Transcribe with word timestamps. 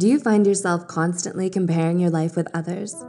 Do 0.00 0.08
you 0.08 0.18
find 0.18 0.46
yourself 0.46 0.86
constantly 0.86 1.50
comparing 1.50 1.98
your 1.98 2.08
life 2.08 2.34
with 2.34 2.48
others? 2.54 3.04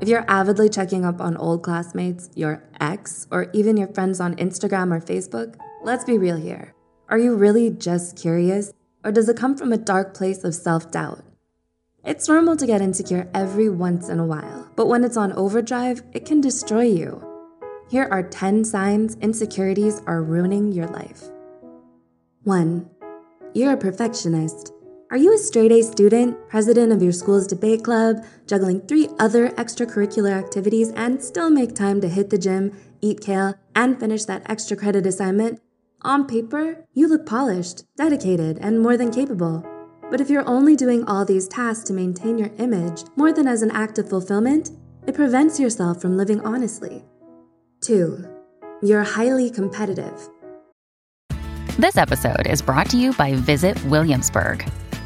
If 0.00 0.08
you're 0.08 0.24
avidly 0.26 0.68
checking 0.68 1.04
up 1.04 1.20
on 1.20 1.36
old 1.36 1.62
classmates, 1.62 2.30
your 2.34 2.64
ex, 2.80 3.28
or 3.30 3.48
even 3.52 3.76
your 3.76 3.86
friends 3.86 4.18
on 4.18 4.34
Instagram 4.34 4.92
or 4.92 4.98
Facebook, 4.98 5.54
let's 5.84 6.02
be 6.02 6.18
real 6.18 6.36
here. 6.36 6.74
Are 7.08 7.18
you 7.18 7.36
really 7.36 7.70
just 7.70 8.16
curious, 8.16 8.72
or 9.04 9.12
does 9.12 9.28
it 9.28 9.36
come 9.36 9.56
from 9.56 9.72
a 9.72 9.76
dark 9.76 10.14
place 10.14 10.42
of 10.42 10.56
self 10.56 10.90
doubt? 10.90 11.22
It's 12.04 12.28
normal 12.28 12.56
to 12.56 12.66
get 12.66 12.82
insecure 12.82 13.30
every 13.32 13.68
once 13.68 14.08
in 14.08 14.18
a 14.18 14.26
while, 14.26 14.68
but 14.74 14.88
when 14.88 15.04
it's 15.04 15.16
on 15.16 15.32
overdrive, 15.34 16.02
it 16.12 16.24
can 16.24 16.40
destroy 16.40 16.82
you. 16.82 17.24
Here 17.88 18.08
are 18.10 18.24
10 18.24 18.64
signs 18.64 19.14
insecurities 19.20 20.02
are 20.08 20.24
ruining 20.24 20.72
your 20.72 20.88
life. 20.88 21.22
1. 22.42 22.90
You're 23.54 23.74
a 23.74 23.76
perfectionist. 23.76 24.72
Are 25.12 25.18
you 25.18 25.34
a 25.34 25.36
straight 25.36 25.70
A 25.70 25.82
student, 25.82 26.48
president 26.48 26.90
of 26.90 27.02
your 27.02 27.12
school's 27.12 27.46
debate 27.46 27.84
club, 27.84 28.24
juggling 28.46 28.80
three 28.80 29.10
other 29.18 29.50
extracurricular 29.50 30.32
activities, 30.32 30.88
and 30.92 31.22
still 31.22 31.50
make 31.50 31.74
time 31.74 32.00
to 32.00 32.08
hit 32.08 32.30
the 32.30 32.38
gym, 32.38 32.74
eat 33.02 33.20
kale, 33.20 33.54
and 33.76 34.00
finish 34.00 34.24
that 34.24 34.48
extra 34.48 34.74
credit 34.74 35.04
assignment? 35.04 35.60
On 36.00 36.26
paper, 36.26 36.86
you 36.94 37.08
look 37.08 37.26
polished, 37.26 37.84
dedicated, 37.94 38.56
and 38.62 38.80
more 38.80 38.96
than 38.96 39.12
capable. 39.12 39.62
But 40.10 40.22
if 40.22 40.30
you're 40.30 40.48
only 40.48 40.76
doing 40.76 41.04
all 41.04 41.26
these 41.26 41.46
tasks 41.46 41.84
to 41.88 41.92
maintain 41.92 42.38
your 42.38 42.50
image 42.56 43.02
more 43.14 43.34
than 43.34 43.46
as 43.46 43.60
an 43.60 43.70
act 43.72 43.98
of 43.98 44.08
fulfillment, 44.08 44.70
it 45.06 45.14
prevents 45.14 45.60
yourself 45.60 46.00
from 46.00 46.16
living 46.16 46.40
honestly. 46.40 47.04
2. 47.82 48.26
You're 48.80 49.04
highly 49.04 49.50
competitive. 49.50 50.30
This 51.78 51.98
episode 51.98 52.46
is 52.46 52.62
brought 52.62 52.88
to 52.90 52.96
you 52.96 53.12
by 53.12 53.34
Visit 53.34 53.82
Williamsburg. 53.84 54.66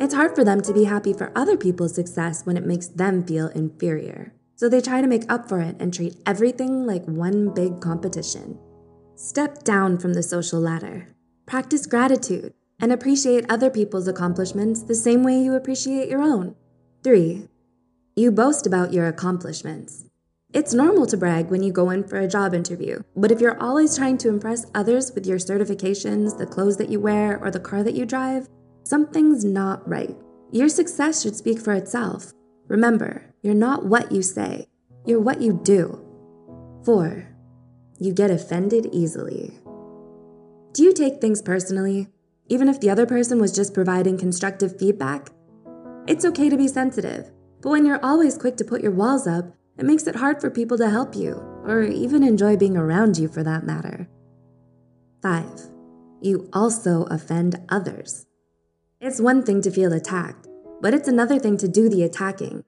It's 0.00 0.14
hard 0.14 0.34
for 0.34 0.44
them 0.44 0.62
to 0.62 0.72
be 0.72 0.84
happy 0.84 1.12
for 1.12 1.30
other 1.36 1.58
people's 1.58 1.94
success 1.94 2.46
when 2.46 2.56
it 2.56 2.64
makes 2.64 2.86
them 2.86 3.22
feel 3.22 3.48
inferior. 3.48 4.32
So 4.56 4.66
they 4.66 4.80
try 4.80 5.02
to 5.02 5.06
make 5.06 5.30
up 5.30 5.46
for 5.46 5.60
it 5.60 5.76
and 5.78 5.92
treat 5.92 6.16
everything 6.24 6.86
like 6.86 7.04
one 7.04 7.52
big 7.52 7.82
competition. 7.82 8.58
Step 9.14 9.62
down 9.62 9.98
from 9.98 10.14
the 10.14 10.22
social 10.22 10.58
ladder. 10.58 11.08
Practice 11.44 11.84
gratitude 11.84 12.54
and 12.80 12.92
appreciate 12.92 13.44
other 13.50 13.68
people's 13.68 14.08
accomplishments 14.08 14.82
the 14.82 14.94
same 14.94 15.22
way 15.22 15.38
you 15.38 15.54
appreciate 15.54 16.08
your 16.08 16.22
own. 16.22 16.54
3. 17.04 17.46
You 18.16 18.32
boast 18.32 18.66
about 18.66 18.94
your 18.94 19.06
accomplishments. 19.06 20.06
It's 20.54 20.72
normal 20.72 21.06
to 21.08 21.18
brag 21.18 21.50
when 21.50 21.62
you 21.62 21.72
go 21.72 21.90
in 21.90 22.04
for 22.04 22.18
a 22.18 22.26
job 22.26 22.54
interview, 22.54 23.02
but 23.14 23.30
if 23.30 23.40
you're 23.40 23.62
always 23.62 23.98
trying 23.98 24.16
to 24.18 24.30
impress 24.30 24.64
others 24.74 25.12
with 25.14 25.26
your 25.26 25.38
certifications, 25.38 26.38
the 26.38 26.46
clothes 26.46 26.78
that 26.78 26.88
you 26.88 27.00
wear, 27.00 27.38
or 27.38 27.50
the 27.50 27.60
car 27.60 27.82
that 27.82 27.94
you 27.94 28.06
drive, 28.06 28.48
Something's 28.82 29.44
not 29.44 29.88
right. 29.88 30.16
Your 30.50 30.68
success 30.68 31.22
should 31.22 31.36
speak 31.36 31.60
for 31.60 31.72
itself. 31.72 32.32
Remember, 32.68 33.34
you're 33.42 33.54
not 33.54 33.86
what 33.86 34.12
you 34.12 34.22
say, 34.22 34.68
you're 35.06 35.20
what 35.20 35.40
you 35.40 35.60
do. 35.62 36.04
4. 36.84 37.26
You 37.98 38.12
get 38.12 38.30
offended 38.30 38.88
easily. 38.92 39.58
Do 40.72 40.82
you 40.82 40.92
take 40.92 41.20
things 41.20 41.42
personally, 41.42 42.08
even 42.48 42.68
if 42.68 42.80
the 42.80 42.90
other 42.90 43.06
person 43.06 43.40
was 43.40 43.54
just 43.54 43.74
providing 43.74 44.16
constructive 44.18 44.78
feedback? 44.78 45.28
It's 46.06 46.24
okay 46.24 46.48
to 46.48 46.56
be 46.56 46.68
sensitive, 46.68 47.30
but 47.60 47.70
when 47.70 47.84
you're 47.84 48.04
always 48.04 48.38
quick 48.38 48.56
to 48.56 48.64
put 48.64 48.82
your 48.82 48.92
walls 48.92 49.26
up, 49.26 49.54
it 49.78 49.84
makes 49.84 50.06
it 50.06 50.16
hard 50.16 50.40
for 50.40 50.50
people 50.50 50.78
to 50.78 50.90
help 50.90 51.14
you, 51.14 51.34
or 51.64 51.82
even 51.82 52.22
enjoy 52.22 52.56
being 52.56 52.76
around 52.76 53.18
you 53.18 53.28
for 53.28 53.42
that 53.42 53.64
matter. 53.64 54.08
5. 55.22 55.46
You 56.20 56.48
also 56.52 57.04
offend 57.04 57.60
others. 57.68 58.26
It's 59.02 59.18
one 59.18 59.42
thing 59.42 59.62
to 59.62 59.70
feel 59.70 59.94
attacked, 59.94 60.46
but 60.82 60.92
it's 60.92 61.08
another 61.08 61.38
thing 61.38 61.56
to 61.56 61.68
do 61.68 61.88
the 61.88 62.02
attacking. 62.02 62.64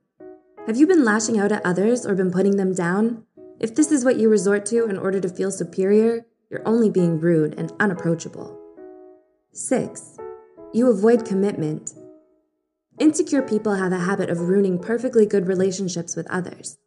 Have 0.67 0.79
you 0.79 0.87
been 0.87 1.05
lashing 1.05 1.39
out 1.39 1.53
at 1.53 1.61
others 1.63 2.07
or 2.07 2.15
been 2.15 2.31
putting 2.31 2.57
them 2.57 2.73
down? 2.73 3.25
If 3.61 3.75
this 3.75 3.93
is 3.93 4.03
what 4.03 4.17
you 4.17 4.31
resort 4.31 4.65
to 4.67 4.87
in 4.87 4.97
order 4.97 5.21
to 5.21 5.29
feel 5.29 5.51
superior, 5.51 6.25
you're 6.49 6.67
only 6.67 6.89
being 6.89 7.21
rude 7.21 7.59
and 7.59 7.71
unapproachable. 7.79 8.59
6. 9.53 10.17
You 10.73 10.89
avoid 10.89 11.27
commitment. 11.27 11.93
Insecure 12.99 13.43
people 13.43 13.75
have 13.75 13.93
a 13.93 13.99
habit 13.99 14.31
of 14.31 14.41
ruining 14.41 14.79
perfectly 14.79 15.27
good 15.27 15.47
relationships 15.47 16.17
with 16.17 16.31
others. 16.31 16.79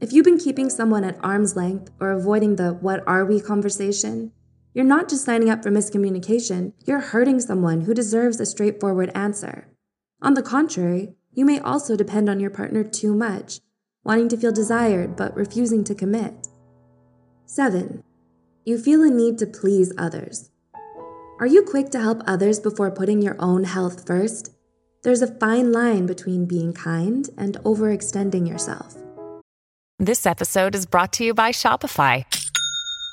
If 0.00 0.12
you've 0.12 0.24
been 0.24 0.36
keeping 0.36 0.68
someone 0.68 1.04
at 1.04 1.24
arm's 1.24 1.54
length 1.54 1.92
or 2.00 2.10
avoiding 2.10 2.56
the 2.56 2.72
what 2.72 3.06
are 3.06 3.24
we 3.24 3.40
conversation, 3.40 4.32
you're 4.72 4.84
not 4.84 5.08
just 5.08 5.24
signing 5.24 5.50
up 5.50 5.62
for 5.62 5.70
miscommunication, 5.70 6.72
you're 6.86 7.00
hurting 7.00 7.40
someone 7.40 7.82
who 7.82 7.94
deserves 7.94 8.40
a 8.40 8.46
straightforward 8.46 9.10
answer. 9.14 9.68
On 10.22 10.34
the 10.34 10.42
contrary, 10.42 11.14
you 11.32 11.44
may 11.44 11.58
also 11.60 11.96
depend 11.96 12.28
on 12.28 12.40
your 12.40 12.50
partner 12.50 12.84
too 12.84 13.14
much, 13.14 13.60
wanting 14.04 14.28
to 14.28 14.36
feel 14.36 14.52
desired 14.52 15.16
but 15.16 15.34
refusing 15.36 15.84
to 15.84 15.94
commit. 15.94 16.48
7. 17.46 18.04
You 18.64 18.78
feel 18.78 19.02
a 19.02 19.10
need 19.10 19.38
to 19.38 19.46
please 19.46 19.92
others. 19.98 20.50
Are 21.40 21.46
you 21.46 21.62
quick 21.62 21.90
to 21.90 22.00
help 22.00 22.22
others 22.26 22.60
before 22.60 22.90
putting 22.90 23.22
your 23.22 23.36
own 23.38 23.64
health 23.64 24.06
first? 24.06 24.54
There's 25.02 25.22
a 25.22 25.34
fine 25.34 25.72
line 25.72 26.06
between 26.06 26.44
being 26.44 26.74
kind 26.74 27.28
and 27.38 27.56
overextending 27.64 28.46
yourself. 28.46 28.94
This 29.98 30.26
episode 30.26 30.74
is 30.74 30.86
brought 30.86 31.12
to 31.14 31.24
you 31.24 31.34
by 31.34 31.50
Shopify. 31.50 32.24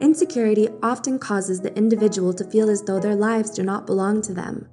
Insecurity 0.00 0.68
often 0.82 1.18
causes 1.18 1.60
the 1.60 1.76
individual 1.76 2.32
to 2.32 2.44
feel 2.44 2.70
as 2.70 2.82
though 2.82 3.00
their 3.00 3.16
lives 3.16 3.50
do 3.50 3.64
not 3.64 3.86
belong 3.86 4.22
to 4.22 4.32
them. 4.32 4.68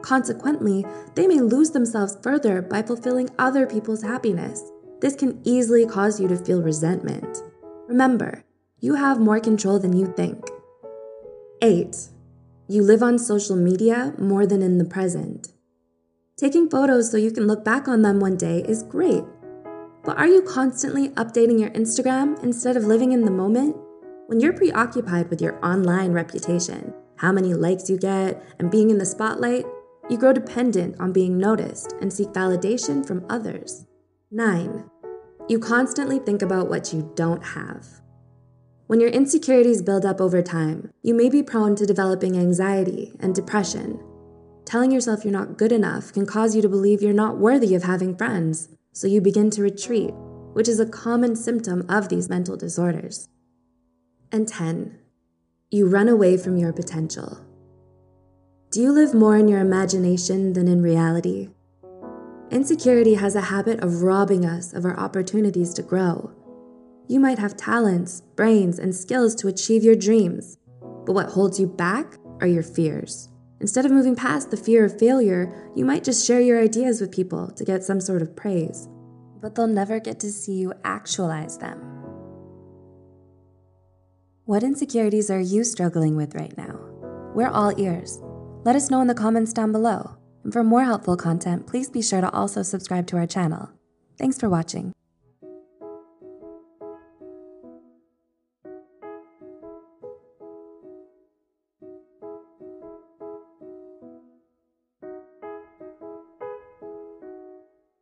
Consequently, 0.00 0.84
they 1.14 1.26
may 1.26 1.40
lose 1.40 1.70
themselves 1.70 2.16
further 2.22 2.62
by 2.62 2.82
fulfilling 2.82 3.28
other 3.38 3.66
people's 3.66 4.02
happiness. 4.02 4.62
This 5.00 5.16
can 5.16 5.40
easily 5.44 5.86
cause 5.86 6.18
you 6.18 6.28
to 6.28 6.36
feel 6.36 6.62
resentment. 6.62 7.42
Remember, 7.88 8.44
you 8.80 8.94
have 8.94 9.20
more 9.20 9.40
control 9.40 9.78
than 9.78 9.94
you 9.94 10.12
think. 10.16 10.42
8. 11.60 11.96
You 12.68 12.82
live 12.82 13.02
on 13.02 13.18
social 13.18 13.56
media 13.56 14.14
more 14.18 14.46
than 14.46 14.62
in 14.62 14.78
the 14.78 14.84
present. 14.84 15.48
Taking 16.36 16.70
photos 16.70 17.10
so 17.10 17.16
you 17.16 17.30
can 17.30 17.46
look 17.46 17.64
back 17.64 17.86
on 17.86 18.02
them 18.02 18.18
one 18.18 18.36
day 18.36 18.64
is 18.66 18.82
great. 18.82 19.24
But 20.04 20.18
are 20.18 20.26
you 20.26 20.42
constantly 20.42 21.10
updating 21.10 21.60
your 21.60 21.70
Instagram 21.70 22.42
instead 22.42 22.76
of 22.76 22.84
living 22.84 23.12
in 23.12 23.24
the 23.24 23.30
moment? 23.30 23.76
When 24.26 24.40
you're 24.40 24.54
preoccupied 24.54 25.28
with 25.28 25.42
your 25.42 25.62
online 25.62 26.12
reputation, 26.12 26.94
how 27.16 27.30
many 27.30 27.52
likes 27.52 27.90
you 27.90 27.98
get, 27.98 28.42
and 28.58 28.70
being 28.70 28.88
in 28.88 28.96
the 28.96 29.04
spotlight, 29.04 29.66
you 30.08 30.16
grow 30.16 30.32
dependent 30.32 30.98
on 30.98 31.12
being 31.12 31.36
noticed 31.36 31.94
and 32.00 32.10
seek 32.10 32.28
validation 32.28 33.06
from 33.06 33.26
others. 33.28 33.84
9. 34.30 34.88
You 35.46 35.58
constantly 35.58 36.18
think 36.18 36.40
about 36.40 36.70
what 36.70 36.90
you 36.90 37.12
don't 37.14 37.44
have. 37.44 37.86
When 38.86 38.98
your 38.98 39.10
insecurities 39.10 39.82
build 39.82 40.06
up 40.06 40.22
over 40.22 40.40
time, 40.40 40.90
you 41.02 41.12
may 41.12 41.28
be 41.28 41.42
prone 41.42 41.76
to 41.76 41.84
developing 41.84 42.38
anxiety 42.38 43.12
and 43.20 43.34
depression. 43.34 44.00
Telling 44.64 44.90
yourself 44.90 45.22
you're 45.24 45.32
not 45.32 45.58
good 45.58 45.72
enough 45.72 46.14
can 46.14 46.24
cause 46.24 46.56
you 46.56 46.62
to 46.62 46.68
believe 46.70 47.02
you're 47.02 47.12
not 47.12 47.36
worthy 47.36 47.74
of 47.74 47.82
having 47.82 48.16
friends, 48.16 48.70
so 48.90 49.06
you 49.06 49.20
begin 49.20 49.50
to 49.50 49.62
retreat, 49.62 50.14
which 50.54 50.68
is 50.68 50.80
a 50.80 50.86
common 50.86 51.36
symptom 51.36 51.84
of 51.90 52.08
these 52.08 52.30
mental 52.30 52.56
disorders. 52.56 53.28
And 54.34 54.48
10. 54.48 54.98
You 55.70 55.86
run 55.86 56.08
away 56.08 56.36
from 56.36 56.56
your 56.56 56.72
potential. 56.72 57.38
Do 58.72 58.82
you 58.82 58.90
live 58.90 59.14
more 59.14 59.36
in 59.36 59.46
your 59.46 59.60
imagination 59.60 60.54
than 60.54 60.66
in 60.66 60.82
reality? 60.82 61.50
Insecurity 62.50 63.14
has 63.14 63.36
a 63.36 63.42
habit 63.42 63.78
of 63.78 64.02
robbing 64.02 64.44
us 64.44 64.72
of 64.72 64.84
our 64.84 64.98
opportunities 64.98 65.72
to 65.74 65.82
grow. 65.82 66.32
You 67.06 67.20
might 67.20 67.38
have 67.38 67.56
talents, 67.56 68.22
brains, 68.34 68.80
and 68.80 68.92
skills 68.92 69.36
to 69.36 69.46
achieve 69.46 69.84
your 69.84 69.94
dreams. 69.94 70.58
But 71.06 71.12
what 71.12 71.28
holds 71.28 71.60
you 71.60 71.68
back 71.68 72.16
are 72.40 72.48
your 72.48 72.64
fears. 72.64 73.28
Instead 73.60 73.86
of 73.86 73.92
moving 73.92 74.16
past 74.16 74.50
the 74.50 74.56
fear 74.56 74.84
of 74.84 74.98
failure, 74.98 75.70
you 75.76 75.84
might 75.84 76.02
just 76.02 76.26
share 76.26 76.40
your 76.40 76.60
ideas 76.60 77.00
with 77.00 77.12
people 77.12 77.52
to 77.52 77.64
get 77.64 77.84
some 77.84 78.00
sort 78.00 78.20
of 78.20 78.34
praise. 78.34 78.88
But 79.40 79.54
they'll 79.54 79.68
never 79.68 80.00
get 80.00 80.18
to 80.18 80.32
see 80.32 80.54
you 80.54 80.72
actualize 80.82 81.56
them. 81.56 81.93
What 84.46 84.62
insecurities 84.62 85.30
are 85.30 85.40
you 85.40 85.64
struggling 85.64 86.16
with 86.16 86.34
right 86.34 86.54
now? 86.58 86.78
We're 87.34 87.48
all 87.48 87.72
ears. 87.80 88.20
Let 88.62 88.76
us 88.76 88.90
know 88.90 89.00
in 89.00 89.06
the 89.06 89.14
comments 89.14 89.54
down 89.54 89.72
below. 89.72 90.18
And 90.42 90.52
for 90.52 90.62
more 90.62 90.84
helpful 90.84 91.16
content, 91.16 91.66
please 91.66 91.88
be 91.88 92.02
sure 92.02 92.20
to 92.20 92.30
also 92.30 92.62
subscribe 92.62 93.06
to 93.06 93.16
our 93.16 93.26
channel. 93.26 93.70
Thanks 94.18 94.38
for 94.38 94.50
watching. 94.50 94.92